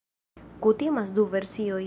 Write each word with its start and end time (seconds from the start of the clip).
Kutimas 0.63 1.15
du 1.19 1.27
versioj. 1.37 1.79